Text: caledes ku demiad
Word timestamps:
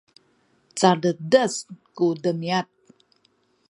caledes 0.77 1.53
ku 1.95 2.07
demiad 2.23 2.67